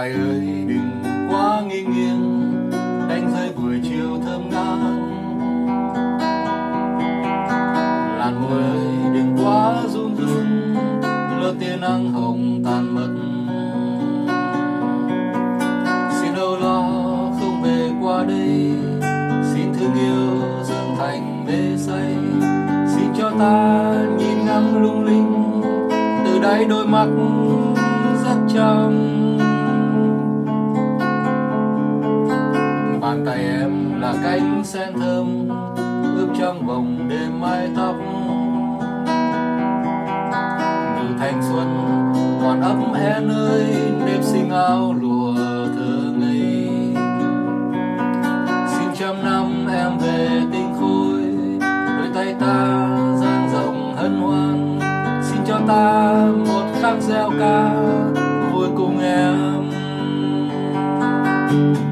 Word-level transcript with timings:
Vai 0.00 0.12
ơi, 0.12 0.64
đừng 0.66 1.02
quá 1.30 1.60
nghiêng 1.68 1.92
nghiêng 1.92 2.52
đánh 3.08 3.32
rơi 3.34 3.50
buổi 3.56 3.80
chiều 3.82 4.18
thơm 4.24 4.50
ngát. 4.50 4.78
Làn 8.18 8.42
môi 8.42 8.62
ơi, 8.62 9.12
đừng 9.14 9.36
quá 9.44 9.82
run 9.88 10.16
run, 10.16 10.74
lỡ 11.40 11.54
tia 11.60 11.76
nắng 11.80 12.12
hồng 12.12 12.62
tàn 12.64 12.94
mất. 12.94 13.08
Xin 16.20 16.34
đâu 16.34 16.56
lo 16.56 16.82
không 17.40 17.62
về 17.62 17.90
qua 18.02 18.24
đây, 18.24 18.72
xin 19.54 19.72
thương 19.74 19.94
yêu 19.94 20.42
dần 20.64 20.96
thành 20.98 21.44
mê 21.46 21.76
say 21.76 22.14
xin 22.94 23.12
cho 23.18 23.30
ta 23.38 23.94
nhìn 24.18 24.46
ngắm 24.46 24.82
lung 24.82 25.04
linh, 25.04 25.60
từ 26.24 26.38
đáy 26.42 26.64
đôi 26.64 26.86
mắt 26.86 27.06
rất 28.24 28.36
trong 28.54 29.29
bàn 33.10 33.24
tay 33.26 33.38
em 33.38 34.00
là 34.00 34.14
cánh 34.22 34.64
sen 34.64 34.92
thơm, 35.00 35.48
ướp 36.16 36.28
trong 36.40 36.66
vòng 36.66 37.08
đêm 37.08 37.40
mái 37.40 37.68
tóc. 37.76 37.94
Từ 40.96 41.14
thanh 41.18 41.42
xuân, 41.42 41.68
còn 42.42 42.60
ấm 42.60 42.92
en 42.94 43.28
nơi 43.28 43.64
đêm 44.06 44.22
sinh 44.22 44.50
áo 44.50 44.94
lụa 45.00 45.34
thơ 45.76 46.12
ngây. 46.16 46.68
Xin 48.68 48.88
trăm 48.94 49.24
năm 49.24 49.66
em 49.72 49.98
về 49.98 50.28
tinh 50.52 50.74
khôi, 50.80 51.22
đôi 51.98 52.08
tay 52.14 52.34
ta 52.40 52.88
dang 53.20 53.48
rộng 53.52 53.94
hân 53.96 54.20
hoan. 54.20 54.78
Xin 55.22 55.40
cho 55.46 55.60
ta 55.68 56.24
một 56.48 56.64
khắc 56.80 57.02
gieo 57.02 57.30
ca, 57.40 57.70
vui 58.52 58.68
cùng 58.76 59.00
em. 59.00 59.70
vì 61.50 61.89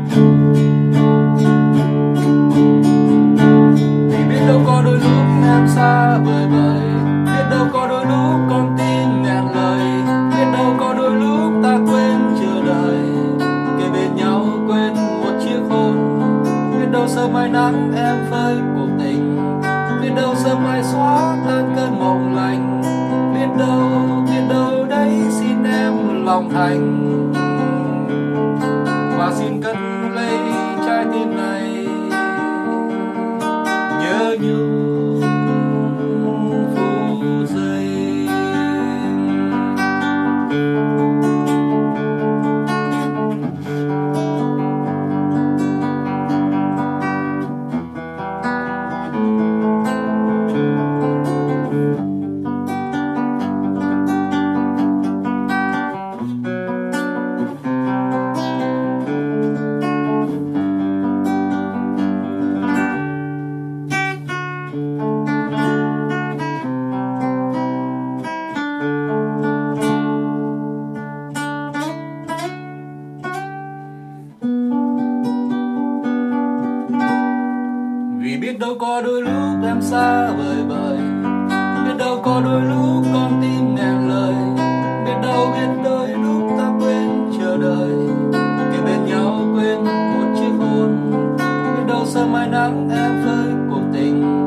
sớm 17.19 17.33
mai 17.33 17.49
nắng 17.49 17.93
em 17.97 18.17
với 18.31 18.57
cuộc 18.75 18.89
tình. 18.99 19.53
Biết 20.03 20.11
đâu 20.17 20.35
sớm 20.35 20.65
mai 20.65 20.83
xóa 20.83 21.37
tan 21.47 21.73
cơn 21.77 21.99
mộng 21.99 22.37
lành. 22.37 22.83
Biết 23.35 23.59
đâu 23.59 23.89
biết 24.27 24.43
đâu 24.51 24.85
đấy 24.89 25.11
xin 25.31 25.65
em 25.65 26.25
lòng 26.25 26.51
thành. 26.51 26.83
Và 29.19 29.33
xin 29.35 29.63
cất 29.63 29.77
lấy 30.15 30.58
biết 78.59 78.67
đâu 78.67 78.77
có 78.79 79.03
đôi 79.05 79.23
lúc 79.23 79.65
em 79.67 79.83
xa 79.83 80.31
vời 80.31 80.57
vời. 80.69 80.99
Biết 81.85 81.95
đâu 81.99 82.21
có 82.25 82.41
đôi 82.45 82.63
lúc 82.63 83.05
con 83.15 83.41
tim 83.43 83.75
nghẹn 83.75 84.09
lời. 84.09 84.35
Biết 85.07 85.21
đâu 85.23 85.47
biết 85.55 85.83
đôi 85.85 86.09
lúc 86.09 86.51
ta 86.59 86.73
quên 86.81 87.31
chờ 87.39 87.57
đợi. 87.57 87.91
Kề 88.73 88.81
bên 88.85 89.07
nhau 89.07 89.41
quên 89.55 89.85
một 89.85 90.35
chiếc 90.39 90.53
hôn. 90.59 91.11
Biết 91.77 91.85
đâu 91.89 92.07
sớm 92.07 92.33
mai 92.33 92.49
nắng 92.49 92.91
em 92.91 93.25
rơi 93.25 93.55
cuộc 93.71 93.83
tình. 93.93 94.47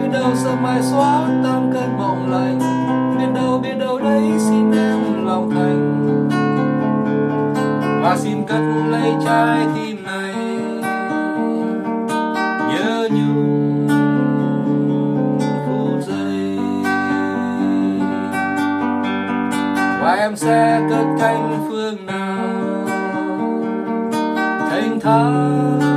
Biết 0.00 0.08
đâu 0.12 0.30
sớm 0.34 0.62
mai 0.62 0.82
xóa 0.82 1.28
tan 1.44 1.70
cơn 1.74 1.98
mộng 1.98 2.30
lành. 2.30 2.58
Biết 3.18 3.40
đâu 3.40 3.58
biết 3.62 3.74
đâu 3.80 3.98
đấy 3.98 4.22
xin 4.38 4.72
em 4.72 5.26
lòng 5.26 5.50
thành. 5.50 6.28
Và 8.02 8.16
xin 8.18 8.44
cất 8.46 8.62
lấy 8.90 9.12
trái 9.24 9.66
tim 9.76 10.04
này. 10.04 10.34
Nhớ 12.68 13.08
nhung. 13.10 13.47
Và 20.08 20.14
em 20.14 20.36
sẽ 20.36 20.80
cất 20.90 21.06
cánh 21.20 21.66
phương 21.68 22.06
nào? 22.06 22.86
Thanh 24.70 25.00
thang 25.00 25.87